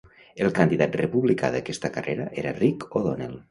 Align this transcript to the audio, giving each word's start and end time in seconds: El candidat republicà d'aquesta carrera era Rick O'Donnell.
El 0.45 0.55
candidat 0.59 0.97
republicà 1.01 1.53
d'aquesta 1.57 1.93
carrera 1.99 2.27
era 2.45 2.57
Rick 2.59 3.01
O'Donnell. 3.01 3.41